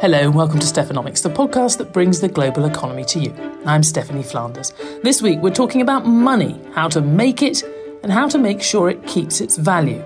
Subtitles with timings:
[0.00, 3.34] Hello and welcome to Stephanomics, the podcast that brings the global economy to you.
[3.66, 4.72] I'm Stephanie Flanders.
[5.02, 7.64] This week we're talking about money, how to make it,
[8.04, 10.00] and how to make sure it keeps its value.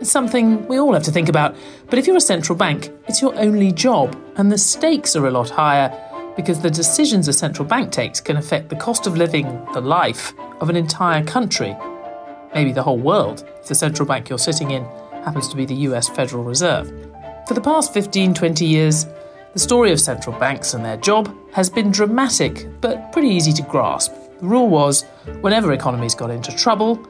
[0.00, 1.54] It's something we all have to think about,
[1.90, 5.30] but if you're a central bank, it's your only job, and the stakes are a
[5.30, 5.92] lot higher
[6.34, 10.32] because the decisions a central bank takes can affect the cost of living, the life
[10.62, 11.76] of an entire country,
[12.54, 14.84] maybe the whole world, if the central bank you're sitting in
[15.22, 16.90] happens to be the US Federal Reserve.
[17.46, 19.06] For the past 15, 20 years,
[19.52, 23.62] the story of central banks and their job has been dramatic, but pretty easy to
[23.62, 24.12] grasp.
[24.40, 25.04] The rule was
[25.40, 27.04] whenever economies got into trouble,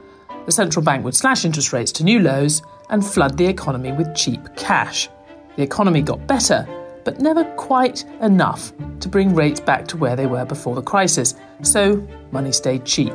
[0.46, 4.14] the central bank would slash interest rates to new lows and flood the economy with
[4.14, 5.08] cheap cash.
[5.56, 6.66] The economy got better,
[7.04, 11.34] but never quite enough to bring rates back to where they were before the crisis,
[11.62, 13.12] so money stayed cheap.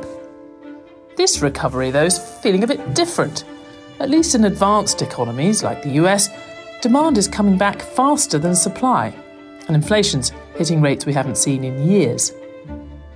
[1.16, 3.44] This recovery, though, is feeling a bit different.
[4.00, 6.28] At least in advanced economies like the US,
[6.84, 9.06] demand is coming back faster than supply,
[9.66, 12.30] and inflation's hitting rates we haven't seen in years.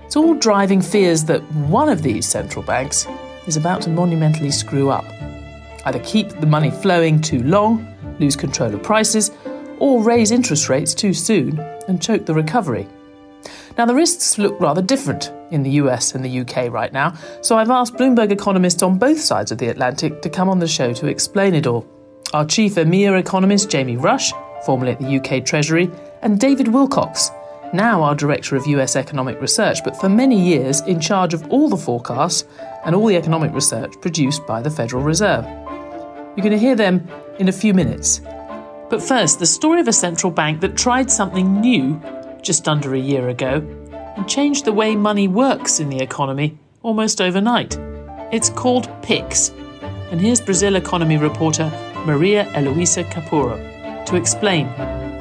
[0.03, 3.05] It's all driving fears that one of these central banks
[3.45, 5.05] is about to monumentally screw up.
[5.85, 7.87] Either keep the money flowing too long,
[8.19, 9.29] lose control of prices,
[9.77, 12.87] or raise interest rates too soon and choke the recovery.
[13.77, 17.59] Now, the risks look rather different in the US and the UK right now, so
[17.59, 20.91] I've asked Bloomberg economists on both sides of the Atlantic to come on the show
[20.91, 21.87] to explain it all.
[22.31, 24.31] Our chief EMEA economist, Jamie Rush,
[24.63, 25.89] formerly at the UK Treasury,
[26.21, 27.31] and David Wilcox,
[27.73, 31.69] now our Director of US Economic Research, but for many years in charge of all
[31.69, 32.43] the forecasts
[32.85, 35.43] and all the economic research produced by the Federal Reserve.
[35.45, 37.07] You're going to hear them
[37.39, 38.21] in a few minutes.
[38.91, 41.99] But first, the story of a central bank that tried something new
[42.43, 43.55] just under a year ago
[44.15, 47.75] and changed the way money works in the economy almost overnight.
[48.31, 49.49] It's called PIX.
[50.11, 51.71] And here's Brazil economy reporter
[52.05, 53.57] Maria Eloisa Capurro,
[54.05, 54.65] to explain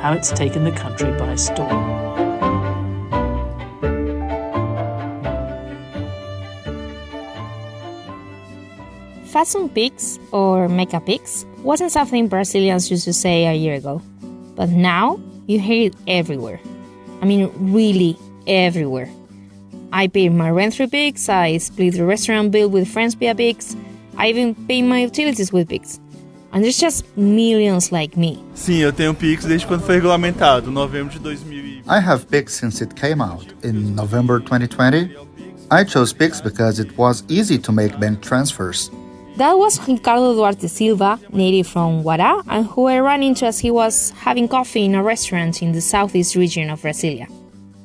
[0.00, 2.08] how it's taken the country by storm.
[9.26, 14.00] Fashion Pix or Makeup Pix wasn't something Brazilians used to say a year ago.
[14.56, 16.60] But now you hear it everywhere.
[17.20, 18.16] I mean, really
[18.46, 19.08] everywhere.
[19.92, 23.76] I pay my rent through Pix, I split the restaurant bill with friends via Pix,
[24.16, 26.00] I even pay my utilities with Pix.
[26.52, 28.38] And there's just millions like me.
[28.54, 31.82] Sim, eu tenho Pix desde quando foi regulamentado, novembro de 2000.
[31.86, 35.14] I have Pix since it came out in November 2020.
[35.70, 38.90] I chose Pix because it was easy to make bank transfers.
[39.36, 43.70] That was Ricardo Duarte Silva, native from Guará, and who I ran into as he
[43.70, 47.28] was having coffee in a restaurant in the southeast region of Brasilia.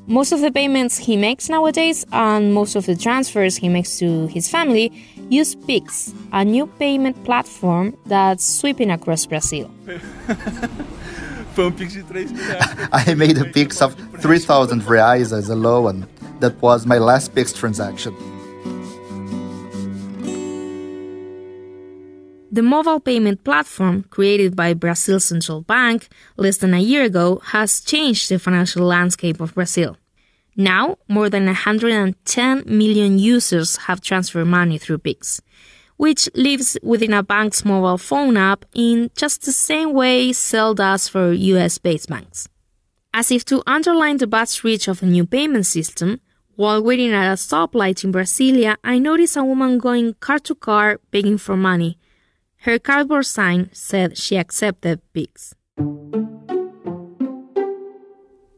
[0.07, 4.27] Most of the payments he makes nowadays and most of the transfers he makes to
[4.27, 4.91] his family
[5.39, 9.69] use Pix, a new payment platform that's sweeping across Brazil.
[11.53, 12.89] Foi um Pix de 3 reais.
[12.91, 16.07] I made a Pix of 3,000 reais as a loan.
[16.39, 18.13] That was my last Pix transaction.
[22.51, 26.07] The mobile payment platform created by Brazil's central bank
[26.37, 29.97] less than a year ago has changed the financial landscape of Brazil.
[30.55, 35.41] Now, more than 110 million users have transferred money through Pix,
[35.97, 41.07] which lives within a bank's mobile phone app in just the same way Zelle does
[41.07, 42.47] for US based banks.
[43.13, 46.19] As if to underline the vast reach of a new payment system,
[46.55, 50.99] while waiting at a stoplight in Brasilia, I noticed a woman going car to car
[51.09, 51.97] begging for money.
[52.57, 55.55] Her cardboard sign said she accepted Pix.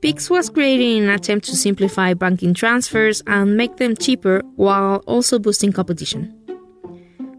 [0.06, 4.98] Pix was created in an attempt to simplify banking transfers and make them cheaper while
[5.08, 6.32] also boosting competition.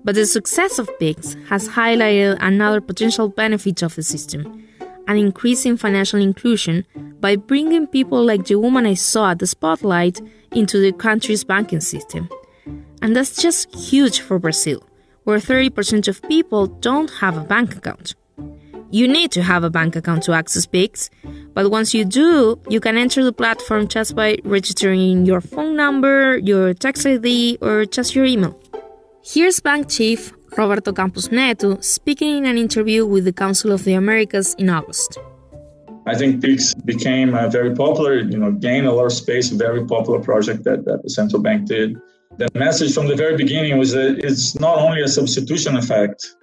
[0.02, 4.66] But the success of Pix has highlighted another potential benefit of the system
[5.06, 6.84] an increase in financial inclusion
[7.20, 10.20] by bringing people like the woman I saw at the spotlight
[10.50, 12.28] into the country's banking system.
[13.00, 14.82] And that's just huge for Brazil,
[15.22, 18.16] where 30% of people don't have a bank account.
[18.90, 21.10] You need to have a bank account to access Pix,
[21.54, 26.38] but once you do, you can enter the platform just by registering your phone number,
[26.38, 28.58] your tax ID, or just your email.
[29.24, 33.94] Here's bank chief Roberto Campos Neto speaking in an interview with the Council of the
[33.94, 35.18] Americas in August.
[36.06, 39.56] I think Pix became a very popular, you know, gained a lot of space, a
[39.56, 41.96] very popular project that, that the central bank did.
[42.38, 46.36] The message from the very beginning was that it's not only a substitution effect,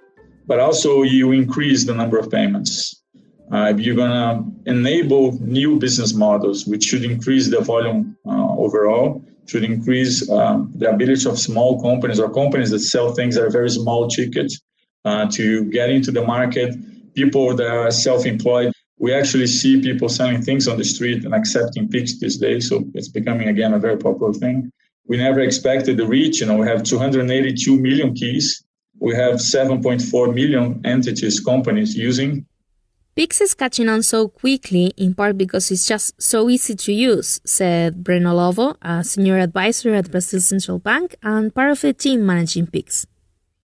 [0.46, 3.02] but also you increase the number of payments.
[3.52, 9.22] Uh, you're going to enable new business models, which should increase the volume uh, overall,
[9.46, 13.50] should increase um, the ability of small companies or companies that sell things that are
[13.50, 14.52] very small ticket
[15.04, 16.74] uh, to get into the market.
[17.14, 21.88] People that are self-employed we actually see people selling things on the street and accepting
[21.88, 22.68] Pix these days.
[22.68, 24.70] So it's becoming again a very popular thing.
[25.06, 26.40] We never expected the reach.
[26.40, 28.64] You know, we have 282 million keys.
[28.98, 32.46] We have 7.4 million entities, companies using.
[33.16, 37.40] Pix is catching on so quickly, in part because it's just so easy to use,
[37.44, 42.26] said Breno Lobo, a senior advisor at Brazil Central Bank and part of the team
[42.26, 43.06] managing Pix.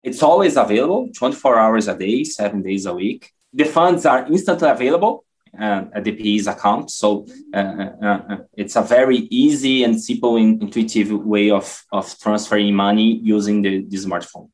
[0.03, 4.69] It's always available 24 hours a day, seven days a week the funds are instantly
[4.69, 5.25] available
[5.59, 6.91] uh, at the payee's account.
[6.91, 12.19] So uh, uh, uh, it's a very easy and simple and intuitive way of, of
[12.19, 14.51] transferring money using the, the smartphone.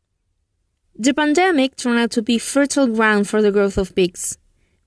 [1.02, 4.38] The pandemic turned out to be fertile ground for the growth of Pix.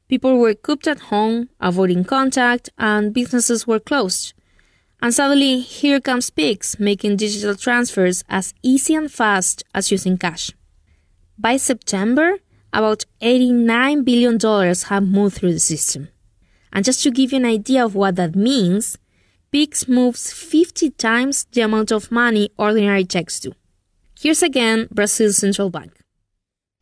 [0.07, 4.33] People were cooped at home, avoiding contact, and businesses were closed.
[5.01, 10.51] And suddenly, here comes Pix, making digital transfers as easy and fast as using cash.
[11.37, 12.37] By September,
[12.71, 14.39] about $89 billion
[14.87, 16.07] have moved through the system.
[16.71, 18.97] And just to give you an idea of what that means,
[19.51, 23.51] Pix moves 50 times the amount of money ordinary checks do.
[24.17, 25.91] Here's again Brazil's central bank.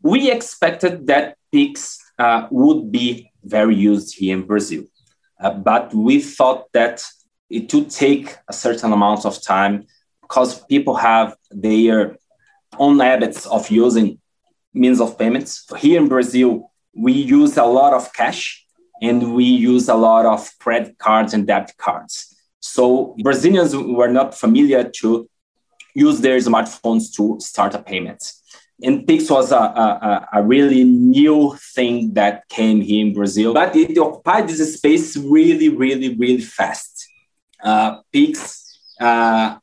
[0.03, 4.83] We expected that Pix uh, would be very used here in Brazil,
[5.39, 7.03] uh, but we thought that
[7.49, 9.87] it would take a certain amount of time
[10.21, 12.17] because people have their
[12.77, 14.19] own habits of using
[14.73, 15.65] means of payments.
[15.77, 18.65] Here in Brazil, we use a lot of cash
[19.01, 22.35] and we use a lot of credit cards and debit cards.
[22.59, 25.29] So Brazilians were not familiar to
[25.93, 28.33] use their smartphones to start a payment.
[28.81, 33.75] And Pix was a, a, a really new thing that came here in Brazil, but
[33.75, 37.07] it occupied this space really, really, really fast.
[37.63, 39.57] Uh, Pix uh,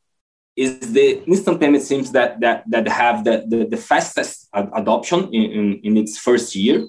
[0.55, 5.51] is the instant payment systems that that that have the the, the fastest adoption in,
[5.51, 6.85] in, in its first year.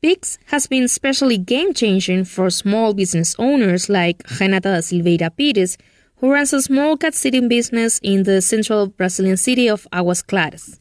[0.00, 5.76] Pix has been especially game changing for small business owners like Renata da Silveira Pires,
[6.20, 10.78] who runs a small cat sitting business in the central Brazilian city of Aguas Claras.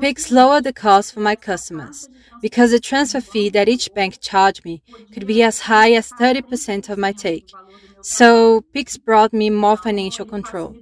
[0.00, 2.08] Pix lowered the cost for my customers
[2.40, 4.82] because the transfer fee that each bank charged me
[5.12, 7.56] could be as high as 30% of my take.
[8.00, 10.76] So, Pix brought me more financial control.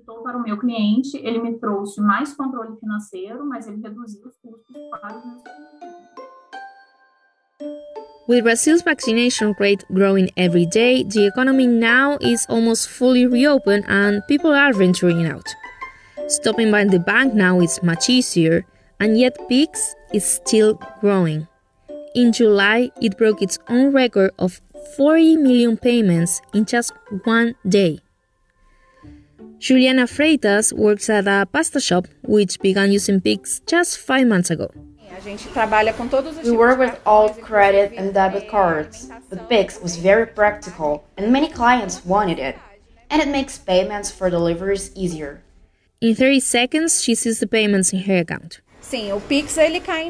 [8.29, 14.23] With Brazil's vaccination rate growing every day, the economy now is almost fully reopened and
[14.29, 15.49] people are venturing out.
[16.29, 18.65] Stopping by the bank now is much easier,
[19.01, 21.49] and yet Pix is still growing.
[22.15, 24.61] In July, it broke its own record of
[24.97, 26.93] 40 million payments in just
[27.25, 27.99] one day.
[29.59, 34.71] Juliana Freitas works at a pasta shop which began using Pix just five months ago.
[36.43, 41.49] We work with all credit and debit cards, but Pix was very practical and many
[41.49, 42.57] clients wanted it,
[43.11, 45.43] and it makes payments for deliveries easier.
[46.01, 48.61] In 30 seconds, she sees the payments in her account.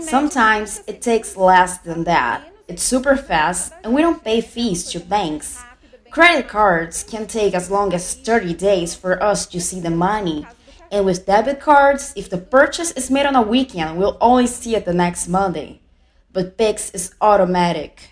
[0.00, 2.50] Sometimes it takes less than that.
[2.68, 5.62] It's super fast, and we don't pay fees to banks.
[6.10, 10.46] Credit cards can take as long as 30 days for us to see the money.
[10.92, 14.76] And with debit cards, if the purchase is made on a weekend, we'll only see
[14.76, 15.80] it the next Monday.
[16.32, 18.10] But Pix is automatic.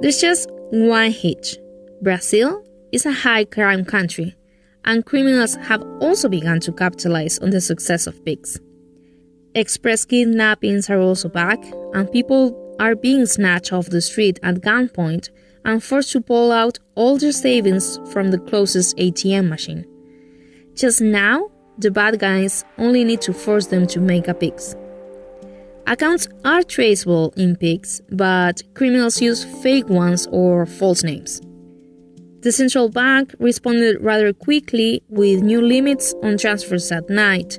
[0.00, 1.58] There's just one hitch
[2.00, 4.36] Brazil is a high crime country,
[4.84, 8.60] and criminals have also begun to capitalize on the success of Pix.
[9.56, 11.58] Express kidnappings are also back,
[11.94, 15.30] and people are being snatched off the street at gunpoint
[15.64, 19.86] and forced to pull out all their savings from the closest ATM machine.
[20.76, 24.76] Just now, the bad guys only need to force them to make a Pix.
[25.86, 31.40] Accounts are traceable in Pix, but criminals use fake ones or false names.
[32.42, 37.58] The central bank responded rather quickly with new limits on transfers at night,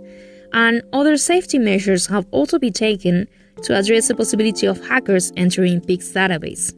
[0.54, 3.28] and other safety measures have also been taken
[3.64, 6.72] to address the possibility of hackers entering Pix database.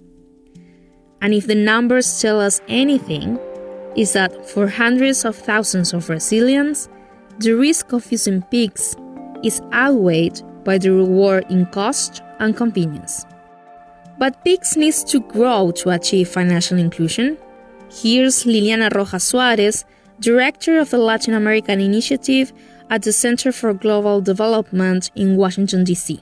[1.21, 3.37] And if the numbers tell us anything,
[3.95, 6.89] is that for hundreds of thousands of Brazilians,
[7.39, 8.95] the risk of using Pix
[9.43, 13.25] is outweighed by the reward in cost and convenience.
[14.17, 17.37] But Pix needs to grow to achieve financial inclusion.
[17.89, 19.85] Here's Liliana Rojas Suarez,
[20.19, 22.51] Director of the Latin American Initiative
[22.89, 26.21] at the Center for Global Development in Washington, D.C.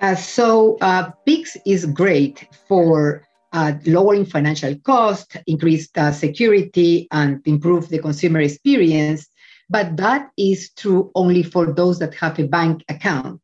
[0.00, 7.40] Uh, so, uh, Pix is great for uh, lowering financial cost, increased uh, security, and
[7.46, 9.26] improve the consumer experience.
[9.68, 13.40] But that is true only for those that have a bank account,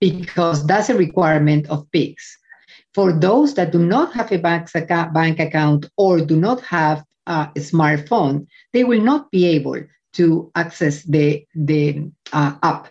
[0.00, 2.36] because that's a requirement of Pix.
[2.94, 7.60] For those that do not have a bank account or do not have uh, a
[7.60, 9.80] smartphone, they will not be able
[10.14, 12.88] to access the, the uh, app.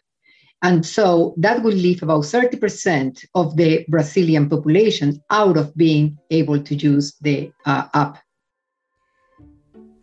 [0.64, 6.62] And so that will leave about 30% of the Brazilian population out of being able
[6.62, 8.18] to use the uh, app.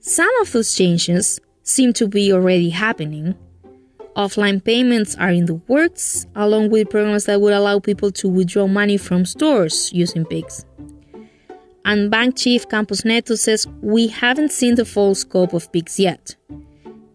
[0.01, 3.35] Some of those changes seem to be already happening.
[4.17, 8.69] Offline payments are in the works, along with programs that would allow people to withdraw
[8.69, 10.65] money from stores using Pix.
[11.85, 16.37] And Bank Chief Campos Neto says we haven't seen the full scope of Pix yet.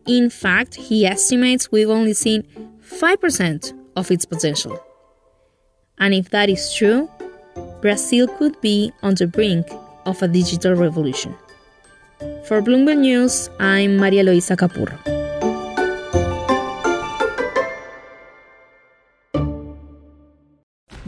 [0.05, 2.43] In fact, he estimates we've only seen
[2.89, 4.83] 5% of its potential.
[5.99, 7.09] And if that is true,
[7.81, 9.67] Brazil could be on the brink
[10.05, 11.35] of a digital revolution.
[12.45, 15.18] For Bloomberg News, I'm Maria Eloisa Capurro.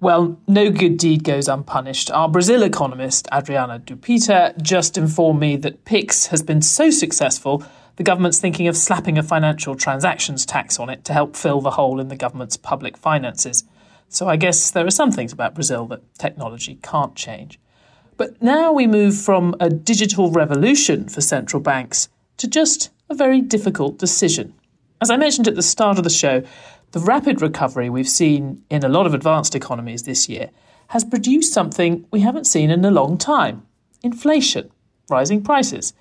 [0.00, 2.08] Well, no good deed goes unpunished.
[2.12, 7.64] Our Brazil economist, Adriana Dupita, just informed me that PIX has been so successful,
[7.96, 11.72] the government's thinking of slapping a financial transactions tax on it to help fill the
[11.72, 13.64] hole in the government's public finances.
[14.08, 17.58] So I guess there are some things about Brazil that technology can't change.
[18.16, 23.40] But now we move from a digital revolution for central banks to just a very
[23.40, 24.54] difficult decision.
[25.00, 26.44] As I mentioned at the start of the show,
[26.92, 30.50] the rapid recovery we've seen in a lot of advanced economies this year
[30.88, 33.66] has produced something we haven't seen in a long time
[34.02, 34.70] inflation,
[35.10, 35.92] rising prices.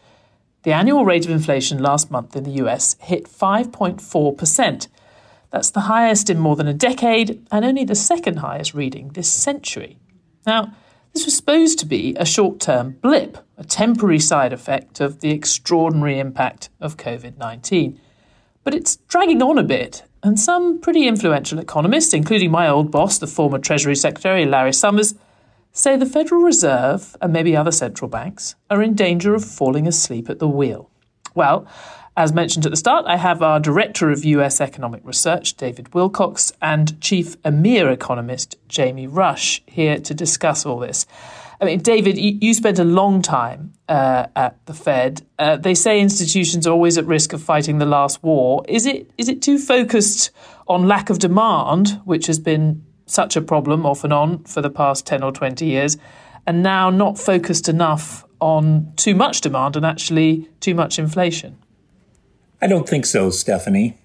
[0.64, 4.88] The annual rate of inflation last month in the US hit 5.4%.
[5.50, 9.32] That's the highest in more than a decade and only the second highest reading this
[9.32, 9.98] century.
[10.46, 10.74] Now,
[11.14, 15.32] this was supposed to be a short term blip, a temporary side effect of the
[15.32, 18.00] extraordinary impact of COVID 19.
[18.64, 23.18] But it's dragging on a bit and some pretty influential economists, including my old boss,
[23.18, 25.16] the former Treasury Secretary Larry Summers,
[25.72, 30.30] say the Federal Reserve and maybe other central banks are in danger of falling asleep
[30.30, 30.90] at the wheel.
[31.36, 31.68] Well,
[32.18, 36.52] as mentioned at the start, I have our Director of US Economic Research, David Wilcox,
[36.64, 41.06] and Chief EMEA economist, Jamie Rush, here to discuss all this.
[41.60, 45.24] I mean, David, you, spent a long time uh, at the Fed.
[45.40, 48.64] Uh, they say institutions are always at risk of fighting the last war.
[48.68, 50.30] Is it is it too focused
[50.68, 54.70] on lack of demand, which has been such a problem off and on for the
[54.70, 55.98] past ten or twenty years,
[56.46, 61.58] and now not focused enough on too much demand and actually too much inflation?
[62.62, 63.98] I don't think so, Stephanie.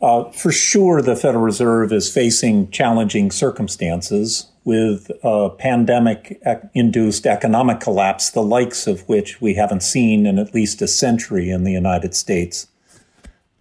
[0.00, 6.42] Uh, for sure, the Federal Reserve is facing challenging circumstances with a pandemic
[6.74, 11.50] induced economic collapse, the likes of which we haven't seen in at least a century
[11.50, 12.66] in the United States.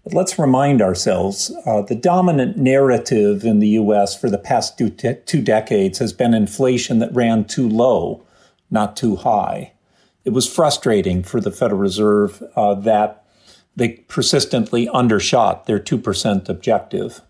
[0.04, 4.90] But let's remind ourselves uh, the dominant narrative in the US for the past two,
[4.90, 8.26] two decades has been inflation that ran too low,
[8.72, 9.74] not too high.
[10.24, 13.24] It was frustrating for the Federal Reserve uh, that
[13.76, 17.22] they persistently undershot their 2% objective.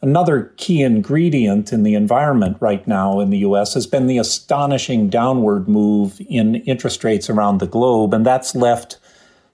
[0.00, 5.08] Another key ingredient in the environment right now in the US has been the astonishing
[5.08, 8.98] downward move in interest rates around the globe, and that's left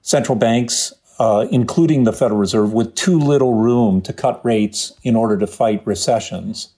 [0.02, 5.16] central banks, uh, including the Federal Reserve, with too little room to cut rates in
[5.16, 6.68] order to fight recessions.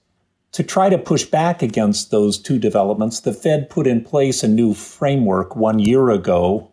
[0.53, 4.49] To try to push back against those two developments, the Fed put in place a
[4.49, 6.71] new framework one year ago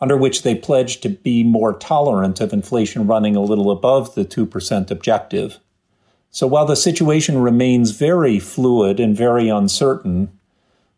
[0.00, 4.24] under which they pledged to be more tolerant of inflation running a little above the
[4.24, 5.60] 2% objective.
[6.32, 10.36] So while the situation remains very fluid and very uncertain,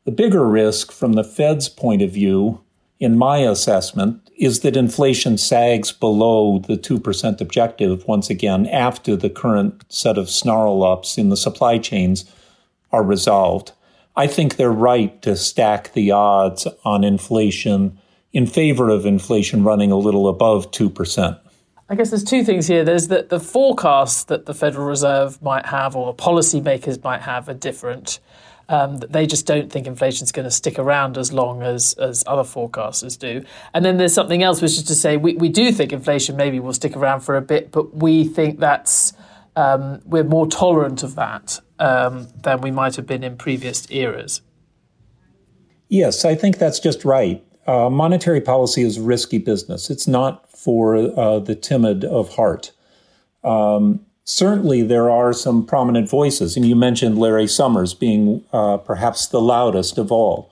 [0.04, 2.60] the bigger risk from the Fed's point of view
[3.00, 9.28] in my assessment, is that inflation sags below the 2% objective once again after the
[9.28, 12.24] current set of snarl ups in the supply chains
[12.92, 13.72] are resolved.
[14.16, 17.98] I think they're right to stack the odds on inflation
[18.32, 21.40] in favor of inflation running a little above 2%.
[21.88, 22.82] I guess there's two things here.
[22.84, 27.54] There's that the forecasts that the Federal Reserve might have or policymakers might have are
[27.54, 28.20] different.
[28.68, 32.24] Um, they just don't think inflation is going to stick around as long as, as
[32.26, 33.44] other forecasters do.
[33.74, 36.58] And then there's something else, which is to say we, we do think inflation maybe
[36.60, 39.12] will stick around for a bit, but we think that's
[39.54, 44.40] um, we're more tolerant of that um, than we might have been in previous eras.
[45.88, 47.44] Yes, I think that's just right.
[47.66, 49.90] Uh, monetary policy is risky business.
[49.90, 52.72] It's not for uh, the timid of heart.
[53.42, 59.26] Um, certainly, there are some prominent voices, and you mentioned Larry Summers being uh, perhaps
[59.26, 60.50] the loudest of all,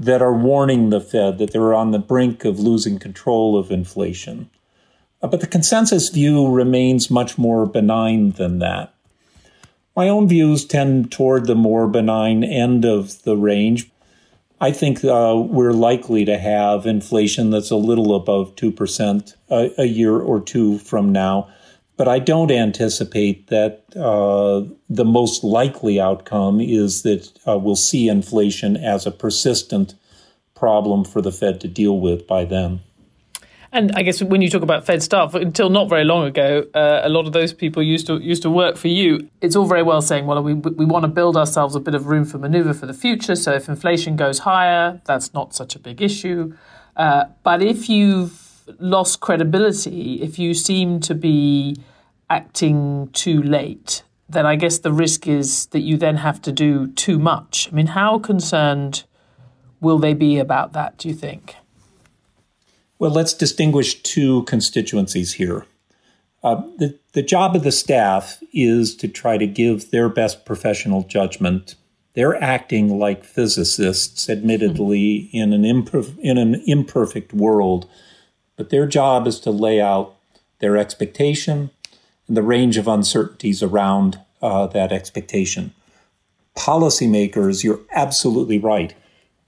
[0.00, 4.50] that are warning the Fed that they're on the brink of losing control of inflation.
[5.22, 8.92] Uh, but the consensus view remains much more benign than that.
[9.94, 13.91] My own views tend toward the more benign end of the range.
[14.62, 19.86] I think uh, we're likely to have inflation that's a little above 2% a, a
[19.86, 21.48] year or two from now.
[21.96, 28.08] But I don't anticipate that uh, the most likely outcome is that uh, we'll see
[28.08, 29.96] inflation as a persistent
[30.54, 32.82] problem for the Fed to deal with by then.
[33.74, 37.00] And I guess when you talk about Fed staff, until not very long ago, uh,
[37.02, 39.30] a lot of those people used to used to work for you.
[39.40, 42.06] It's all very well saying, well, we we want to build ourselves a bit of
[42.06, 43.34] room for manoeuvre for the future.
[43.34, 46.54] So if inflation goes higher, that's not such a big issue.
[46.98, 51.76] Uh, but if you've lost credibility, if you seem to be
[52.28, 56.88] acting too late, then I guess the risk is that you then have to do
[56.88, 57.70] too much.
[57.72, 59.04] I mean, how concerned
[59.80, 60.98] will they be about that?
[60.98, 61.56] Do you think?
[63.02, 65.66] Well, let's distinguish two constituencies here.
[66.44, 71.02] Uh, the, the job of the staff is to try to give their best professional
[71.02, 71.74] judgment.
[72.14, 75.36] They're acting like physicists, admittedly, mm-hmm.
[75.36, 77.88] in, an imperf- in an imperfect world,
[78.54, 80.14] but their job is to lay out
[80.60, 81.70] their expectation
[82.28, 85.74] and the range of uncertainties around uh, that expectation.
[86.56, 88.94] Policymakers, you're absolutely right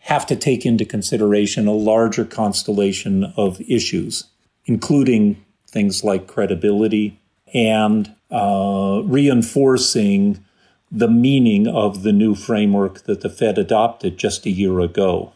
[0.05, 4.25] have to take into consideration a larger constellation of issues,
[4.67, 7.19] including things like credibility
[7.55, 10.45] and uh, reinforcing
[10.93, 15.33] the meaning of the new framework that the Fed adopted just a year ago.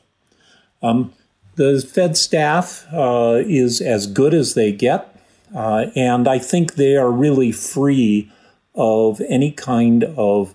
[0.82, 1.14] Um,
[1.56, 5.16] the Fed staff uh, is as good as they get,
[5.54, 8.30] uh, and I think they are really free
[8.74, 10.54] of any kind of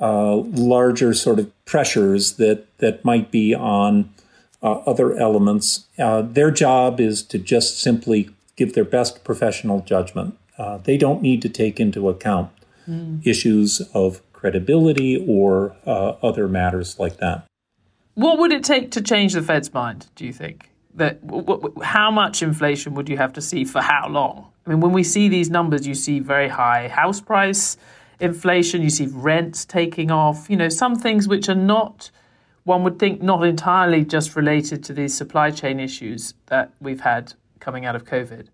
[0.00, 4.10] uh, larger sort of pressures that that might be on
[4.62, 5.86] uh, other elements.
[5.98, 10.36] Uh, their job is to just simply give their best professional judgment.
[10.58, 12.50] Uh, they don't need to take into account
[12.88, 13.24] mm.
[13.26, 17.44] issues of credibility or uh, other matters like that.
[18.14, 20.08] What would it take to change the Fed's mind?
[20.16, 23.80] Do you think that w- w- how much inflation would you have to see for
[23.80, 24.50] how long?
[24.66, 27.76] I mean, when we see these numbers, you see very high house price
[28.20, 32.10] inflation, you see rents taking off, you know, some things which are not,
[32.64, 37.34] one would think, not entirely just related to these supply chain issues that we've had
[37.60, 38.48] coming out of COVID.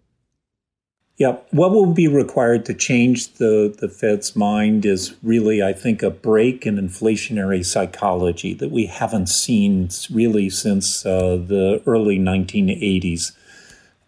[1.16, 6.02] Yeah, what will be required to change the, the Fed's mind is really, I think,
[6.02, 13.30] a break in inflationary psychology that we haven't seen really since uh, the early 1980s.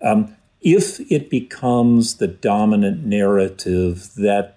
[0.03, 4.56] Um, if it becomes the dominant narrative that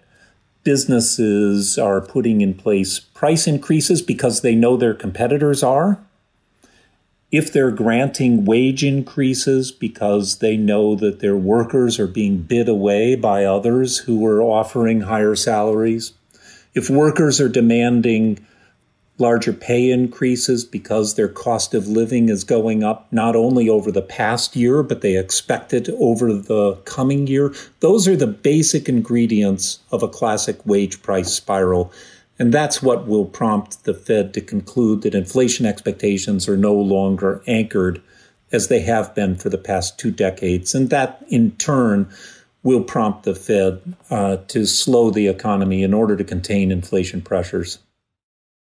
[0.70, 6.00] businesses are putting in place price increases because they know their competitors are,
[7.32, 13.16] if they're granting wage increases because they know that their workers are being bid away
[13.16, 16.14] by others who are offering higher salaries,
[16.76, 18.38] if workers are demanding
[19.20, 24.02] larger pay increases because their cost of living is going up not only over the
[24.02, 27.54] past year, but they expect it over the coming year.
[27.82, 31.92] Those are the basic ingredients of a classic wage price spiral.
[32.40, 37.44] And that's what will prompt the Fed to conclude that inflation expectations are no longer
[37.46, 38.02] anchored
[38.52, 40.74] as they have been for the past two decades.
[40.74, 42.10] And that in turn
[42.64, 47.80] will prompt the Fed uh, to slow the economy in order to contain inflation pressures.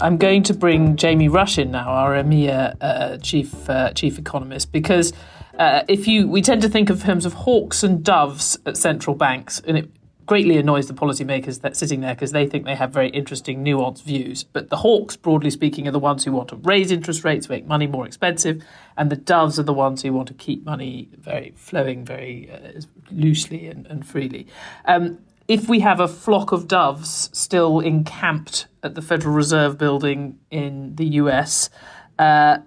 [0.00, 4.72] I'm going to bring Jamie Rush in now, our EMEA uh, chief uh, chief economist,
[4.72, 5.12] because
[5.58, 9.14] uh, if you we tend to think of terms of hawks and doves at central
[9.14, 9.90] banks, and it
[10.24, 14.02] greatly annoys the policymakers that sitting there because they think they have very interesting, nuanced
[14.02, 14.44] views.
[14.44, 17.66] But the hawks, broadly speaking, are the ones who want to raise interest rates, make
[17.66, 18.62] money more expensive,
[18.96, 22.80] and the doves are the ones who want to keep money very flowing very uh,
[23.10, 24.46] loosely and, and freely.
[24.86, 30.38] Um, if we have a flock of doves still encamped at the Federal Reserve building
[30.50, 31.70] in the US,
[32.18, 32.58] uh,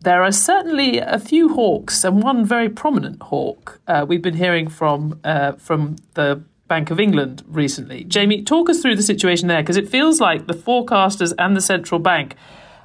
[0.00, 4.68] there are certainly a few hawks and one very prominent hawk uh, we've been hearing
[4.68, 8.04] from uh, from the Bank of England recently.
[8.04, 11.60] Jamie, talk us through the situation there because it feels like the forecasters and the
[11.60, 12.34] central bank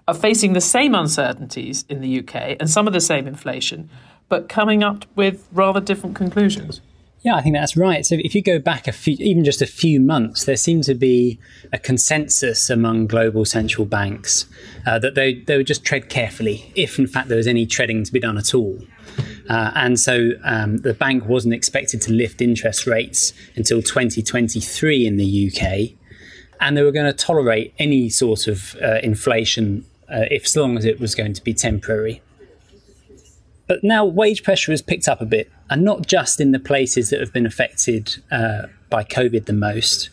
[0.07, 3.89] are facing the same uncertainties in the UK and some of the same inflation,
[4.29, 6.81] but coming up with rather different conclusions.
[7.21, 8.05] Yeah, I think that's right.
[8.05, 10.93] So if you go back a few, even just a few months, there seemed to
[10.93, 11.39] be
[11.73, 14.45] a consensus among global central banks
[14.85, 18.03] uh, that they, they would just tread carefully, if in fact there was any treading
[18.03, 18.79] to be done at all.
[19.49, 25.17] Uh, and so um, the bank wasn't expected to lift interest rates until 2023 in
[25.17, 25.97] the UK.
[26.59, 30.77] And they were going to tolerate any sort of uh, inflation uh, if, as long
[30.77, 32.21] as it was going to be temporary.
[33.67, 37.09] But now wage pressure has picked up a bit, and not just in the places
[37.09, 40.09] that have been affected uh, by COVID the most.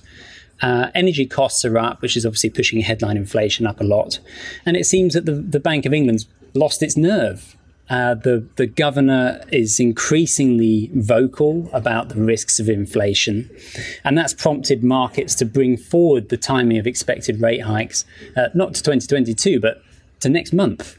[0.63, 4.19] Uh, energy costs are up, which is obviously pushing headline inflation up a lot.
[4.65, 7.57] And it seems that the, the Bank of England's lost its nerve.
[7.91, 13.51] Uh, the, the governor is increasingly vocal about the risks of inflation,
[14.05, 18.73] and that's prompted markets to bring forward the timing of expected rate hikes, uh, not
[18.73, 19.83] to 2022, but
[20.21, 20.97] to next month.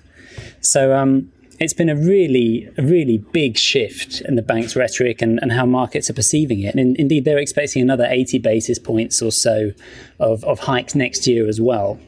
[0.62, 5.52] So, um, it's been a really, really big shift in the bank's rhetoric and, and
[5.52, 6.76] how markets are perceiving it.
[6.76, 9.72] And in, indeed, they're expecting another 80 basis points or so
[10.20, 12.00] of, of hikes next year as well.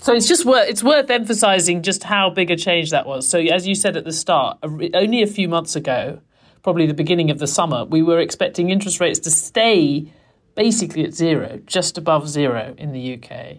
[0.00, 3.26] So it's just worth it's worth emphasising just how big a change that was.
[3.26, 6.20] So as you said at the start, only a few months ago,
[6.62, 10.12] probably the beginning of the summer, we were expecting interest rates to stay
[10.54, 13.58] basically at zero, just above zero in the UK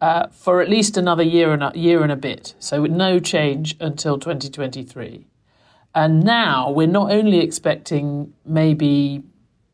[0.00, 2.54] uh, for at least another year and a year and a bit.
[2.58, 5.26] So no change until 2023.
[5.94, 9.22] And now we're not only expecting maybe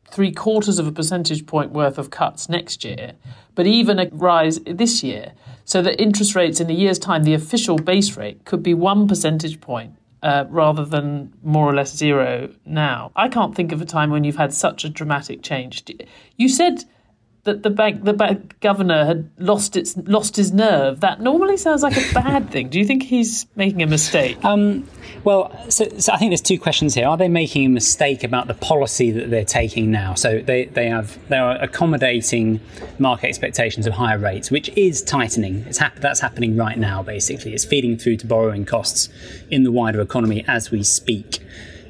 [0.09, 3.13] three quarters of a percentage point worth of cuts next year,
[3.53, 5.33] but even a rise this year.
[5.65, 9.07] So that interest rates in a year's time, the official base rate could be one
[9.07, 13.11] percentage point uh, rather than more or less zero now.
[13.15, 15.83] I can't think of a time when you've had such a dramatic change.
[16.37, 16.85] You said
[17.45, 20.99] that the bank the bank governor had lost its lost his nerve.
[20.99, 22.69] That normally sounds like a bad thing.
[22.69, 24.43] Do you think he's making a mistake?
[24.43, 24.87] Um,
[25.23, 27.07] well, so, so, I think there's two questions here.
[27.07, 30.15] Are they making a mistake about the policy that they're taking now?
[30.15, 32.59] So they, they have they are accommodating
[32.99, 35.65] market expectations of higher rates, which is tightening.
[35.67, 37.03] It's hap- that's happening right now.
[37.03, 39.09] Basically, it's feeding through to borrowing costs
[39.49, 41.39] in the wider economy as we speak.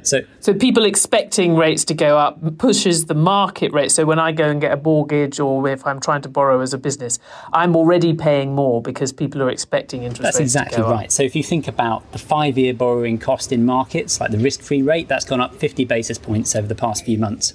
[0.07, 3.91] So, so people expecting rates to go up pushes the market rate.
[3.91, 6.73] So when I go and get a mortgage, or if I'm trying to borrow as
[6.73, 7.19] a business,
[7.53, 10.53] I'm already paying more because people are expecting interest that's rates.
[10.53, 11.05] That's exactly right.
[11.05, 11.11] Up.
[11.11, 15.07] So if you think about the five-year borrowing cost in markets, like the risk-free rate,
[15.07, 17.53] that's gone up 50 basis points over the past few months.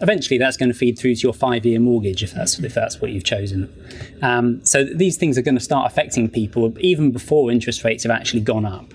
[0.00, 3.12] Eventually, that's going to feed through to your five-year mortgage if that's if that's what
[3.12, 3.72] you've chosen.
[4.20, 8.10] Um, so these things are going to start affecting people even before interest rates have
[8.10, 8.92] actually gone up.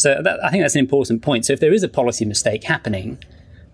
[0.00, 1.46] So that, I think that's an important point.
[1.46, 3.22] So if there is a policy mistake happening,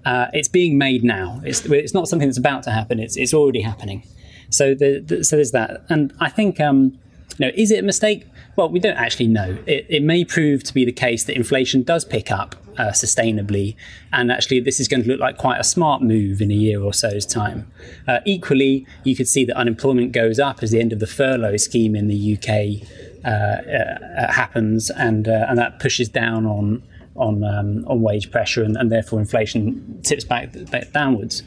[0.05, 1.41] uh, it's being made now.
[1.45, 2.99] It's, it's not something that's about to happen.
[2.99, 4.07] It's, it's already happening.
[4.51, 5.85] So the, the, so there's that.
[5.89, 6.99] And I think um,
[7.39, 8.27] you know, is it a mistake?
[8.57, 9.59] Well, we don't actually know.
[9.67, 13.77] It, it may prove to be the case that inflation does pick up uh, sustainably,
[14.13, 16.83] and actually, this is going to look like quite a smart move in a year
[16.83, 17.71] or so's time.
[18.07, 21.57] Uh, equally, you could see that unemployment goes up as the end of the furlough
[21.57, 22.89] scheme in the UK
[23.25, 26.83] happens, and uh, and that pushes down on
[27.17, 31.43] on um, on wage pressure, and, and, therefore inflation tips back, back downwards.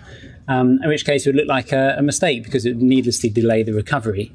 [0.48, 3.30] Um, in which case, it would look like a, a mistake because it would needlessly
[3.30, 4.32] delay the recovery.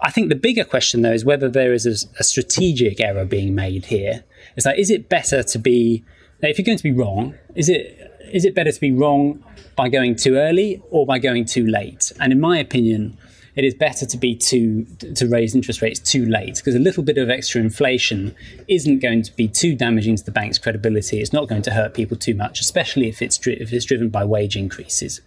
[0.00, 3.54] I think the bigger question, though, is whether there is a, a strategic error being
[3.54, 4.24] made here.
[4.56, 6.04] It's like, is it better to be,
[6.40, 9.42] if you're going to be wrong, is it is it better to be wrong
[9.76, 12.12] by going too early or by going too late?
[12.20, 13.18] And in my opinion,
[13.56, 17.02] it is better to be too to raise interest rates too late because a little
[17.02, 18.34] bit of extra inflation
[18.68, 21.20] isn't going to be too damaging to the bank's credibility.
[21.20, 24.24] It's not going to hurt people too much, especially if it's if it's driven by
[24.24, 25.20] wage increases.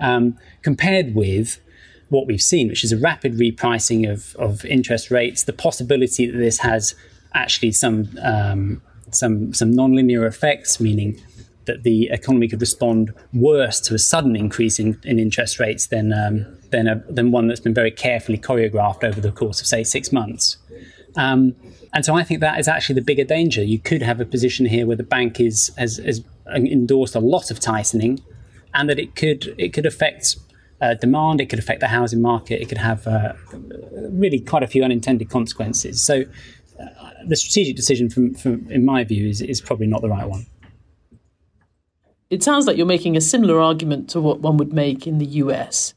[0.00, 1.60] Um, compared with
[2.08, 6.36] what we've seen, which is a rapid repricing of, of interest rates, the possibility that
[6.36, 6.94] this has
[7.32, 11.20] actually some um, some some nonlinear effects, meaning
[11.66, 16.12] that the economy could respond worse to a sudden increase in, in interest rates than
[16.12, 19.84] um, than a, than one that's been very carefully choreographed over the course of say
[19.84, 20.56] six months.
[21.16, 21.54] Um,
[21.92, 23.62] and so I think that is actually the bigger danger.
[23.62, 27.52] You could have a position here where the bank is has, has endorsed a lot
[27.52, 28.20] of tightening,
[28.74, 30.36] and that it could it could affect
[30.80, 33.34] uh, demand, it could affect the housing market, it could have uh,
[34.10, 36.04] really quite a few unintended consequences.
[36.04, 36.24] So
[36.80, 40.28] uh, the strategic decision, from, from in my view, is, is probably not the right
[40.28, 40.46] one.
[42.30, 45.26] It sounds like you're making a similar argument to what one would make in the
[45.42, 45.94] US.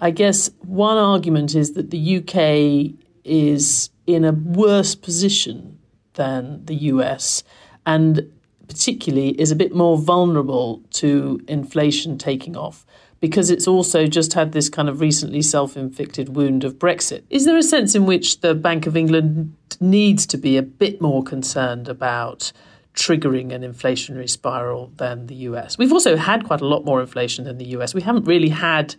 [0.00, 5.78] I guess one argument is that the UK is in a worse position
[6.14, 7.42] than the US
[7.84, 8.30] and
[8.68, 12.84] particularly is a bit more vulnerable to inflation taking off
[13.20, 17.22] because it's also just had this kind of recently self inflicted wound of Brexit.
[17.30, 21.00] Is there a sense in which the Bank of England needs to be a bit
[21.00, 22.52] more concerned about
[22.94, 25.78] triggering an inflationary spiral than the US?
[25.78, 27.94] We've also had quite a lot more inflation than the US.
[27.94, 28.94] We haven't really had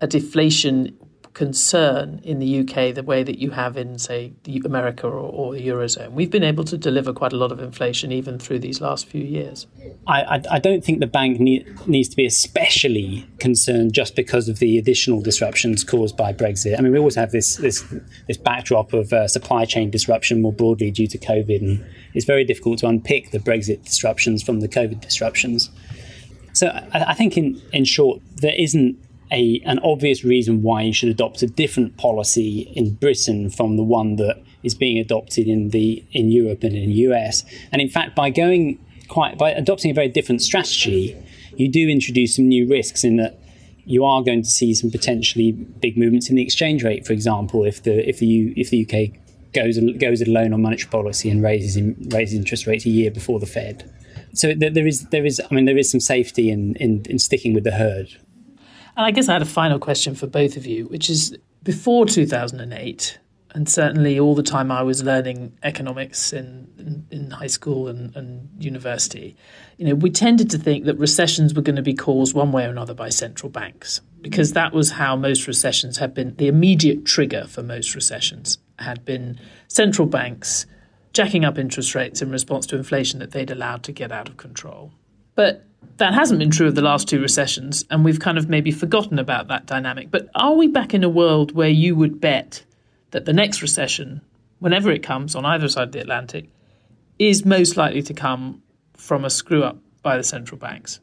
[0.00, 0.96] a deflation
[1.36, 4.32] concern in the UK the way that you have in, say,
[4.64, 6.12] America or, or, the Eurozone.
[6.12, 9.22] We've been able to deliver quite a lot of inflation even through these last few
[9.22, 9.66] years.
[10.06, 14.48] I, I, I don't think the bank need, needs to be especially concerned just because
[14.48, 16.78] of the additional disruptions caused by Brexit.
[16.78, 17.84] I mean, we always have this, this,
[18.26, 22.44] this backdrop of uh, supply chain disruption more broadly due to COVID, and it's very
[22.44, 25.68] difficult to unpick the Brexit disruptions from the COVID disruptions.
[26.54, 28.96] So I, I think, in, in short, there isn't
[29.32, 33.82] a, an obvious reason why you should adopt a different policy in Britain from the
[33.82, 37.44] one that is being adopted in the in Europe and in the US.
[37.72, 41.16] And in fact, by going quite by adopting a very different strategy,
[41.56, 43.38] you do introduce some new risks in that
[43.84, 47.64] you are going to see some potentially big movements in the exchange rate, for example,
[47.64, 49.18] if the if the if the UK
[49.52, 53.10] goes goes it alone on monetary policy and raises in, raises interest rates a year
[53.10, 53.90] before the Fed.
[54.34, 57.54] So there is there is I mean there is some safety in, in, in sticking
[57.54, 58.08] with the herd
[58.96, 62.06] and I guess I had a final question for both of you, which is before
[62.06, 63.18] 2008,
[63.50, 68.14] and certainly all the time I was learning economics in, in, in high school and,
[68.16, 69.36] and, university,
[69.76, 72.64] you know, we tended to think that recessions were going to be caused one way
[72.64, 76.34] or another by central banks, because that was how most recessions had been.
[76.36, 80.66] The immediate trigger for most recessions had been central banks
[81.12, 84.36] jacking up interest rates in response to inflation that they'd allowed to get out of
[84.36, 84.92] control.
[85.34, 85.64] But
[85.98, 89.18] that hasn't been true of the last two recessions, and we've kind of maybe forgotten
[89.18, 90.10] about that dynamic.
[90.10, 92.64] But are we back in a world where you would bet
[93.12, 94.20] that the next recession,
[94.58, 96.48] whenever it comes on either side of the Atlantic,
[97.18, 98.62] is most likely to come
[98.94, 101.00] from a screw up by the central banks?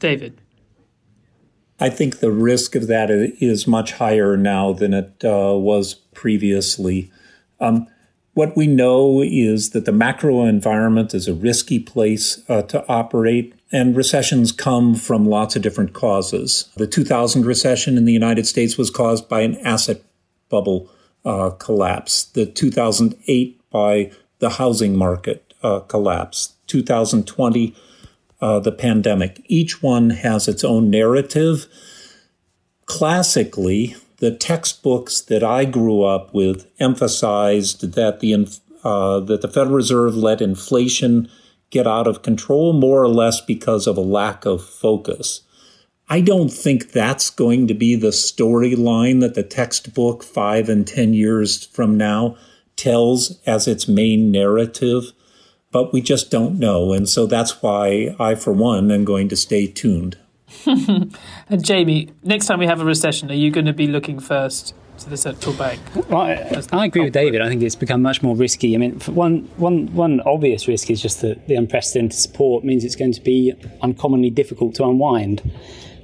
[0.00, 0.40] David.
[1.80, 7.10] I think the risk of that is much higher now than it uh, was previously.
[7.58, 7.88] Um,
[8.34, 13.54] what we know is that the macro environment is a risky place uh, to operate,
[13.72, 16.68] and recessions come from lots of different causes.
[16.76, 20.02] The 2000 recession in the United States was caused by an asset
[20.48, 20.90] bubble
[21.24, 27.74] uh, collapse, the 2008 by the housing market uh, collapse, 2020,
[28.40, 29.40] uh, the pandemic.
[29.46, 31.66] Each one has its own narrative.
[32.86, 38.48] Classically, the textbooks that I grew up with emphasized that the
[38.82, 41.28] uh, that the Federal Reserve let inflation
[41.68, 45.42] get out of control more or less because of a lack of focus.
[46.08, 51.12] I don't think that's going to be the storyline that the textbook five and 10
[51.12, 52.38] years from now
[52.76, 55.12] tells as its main narrative,
[55.70, 56.94] but we just don't know.
[56.94, 60.16] And so that's why I, for one, am going to stay tuned.
[60.66, 64.74] And Jamie, next time we have a recession, are you going to be looking first
[64.98, 65.80] to the central bank?
[66.08, 67.40] Well, I, I agree with David.
[67.40, 68.74] I think it's become much more risky.
[68.74, 72.96] I mean, one, one, one obvious risk is just that the unprecedented support means it's
[72.96, 75.42] going to be uncommonly difficult to unwind.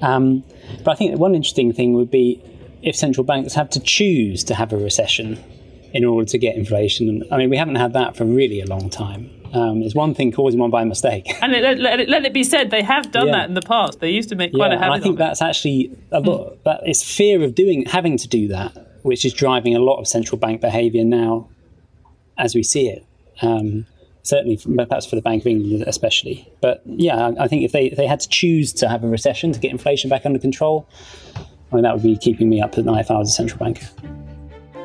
[0.02, 0.44] Um,
[0.84, 2.42] but I think one interesting thing would be
[2.82, 5.38] if central banks have to choose to have a recession
[5.92, 7.22] in order to get inflation.
[7.30, 9.30] I mean, we haven't had that for really a long time.
[9.52, 11.26] Um, it's one thing causing one by mistake.
[11.42, 13.32] And let, let, let, it be said, they have done yeah.
[13.32, 14.00] that in the past.
[14.00, 14.94] They used to make quite yeah, a habit.
[14.94, 15.44] I think that's it.
[15.44, 16.52] actually a lot.
[16.52, 16.62] Mm.
[16.64, 20.06] That it's fear of doing, having to do that, which is driving a lot of
[20.06, 21.48] central bank behaviour now,
[22.38, 23.06] as we see it.
[23.42, 23.86] Um,
[24.22, 26.50] certainly, perhaps for the Bank of England, especially.
[26.60, 29.52] But yeah, I think if they if they had to choose to have a recession
[29.52, 30.86] to get inflation back under control,
[31.36, 33.58] I mean that would be keeping me up at night if I was a central
[33.58, 33.86] banker.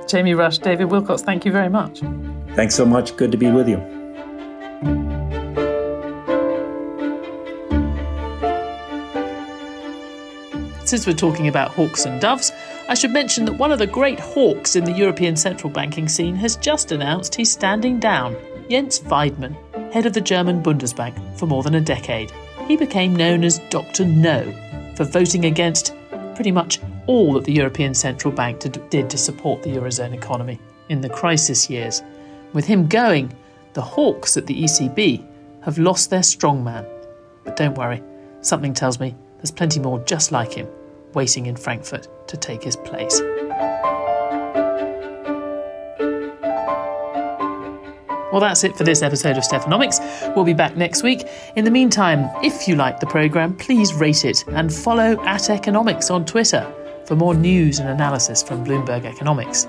[0.08, 1.99] Jamie Rush, David Wilcox, thank you very much.
[2.56, 3.17] Thanks so much.
[3.17, 4.05] Good to be with you.
[10.86, 12.52] Since we're talking about hawks and doves,
[12.88, 16.36] I should mention that one of the great hawks in the European central banking scene
[16.36, 18.36] has just announced he's standing down.
[18.69, 19.56] Jens Weidmann,
[19.91, 22.32] head of the German Bundesbank for more than a decade.
[22.67, 24.06] He became known as Dr.
[24.06, 24.43] No
[24.95, 25.95] for voting against
[26.36, 31.02] pretty much all that the European Central Bank did to support the Eurozone economy in
[31.02, 32.04] the crisis years.
[32.54, 33.36] With him going,
[33.75, 35.23] the hawks at the ECB
[35.61, 36.88] have lost their strongman.
[37.43, 38.01] But don't worry,
[38.41, 40.67] something tells me there's plenty more just like him
[41.13, 43.21] waiting in Frankfurt to take his place.
[48.31, 49.99] Well, that's it for this episode of Stephanomics.
[50.35, 51.25] We'll be back next week.
[51.55, 56.09] In the meantime, if you like the programme, please rate it and follow at Economics
[56.09, 56.69] on Twitter
[57.05, 59.67] for more news and analysis from Bloomberg Economics.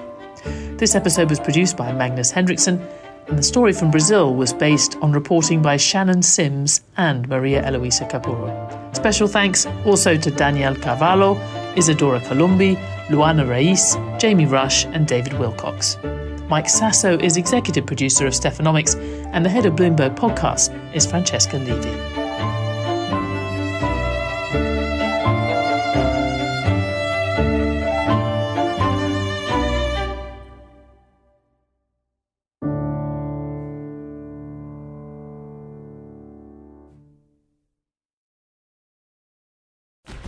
[0.79, 2.87] This episode was produced by Magnus Henriksson,
[3.29, 8.05] and the story from Brazil was based on reporting by Shannon Sims and Maria Eloisa
[8.07, 8.95] Capurro.
[8.95, 11.35] Special thanks also to Daniel Carvalho,
[11.77, 12.77] Isadora Columbi,
[13.09, 15.97] Luana Reis, Jamie Rush, and David Wilcox.
[16.49, 18.95] Mike Sasso is executive producer of Stephanomics,
[19.33, 22.26] and the head of Bloomberg Podcast is Francesca Levy.